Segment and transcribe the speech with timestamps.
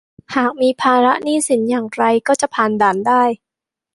[0.35, 3.23] หากมีภาระหนี้สินอย่างไรก็จะผ่านด่านได้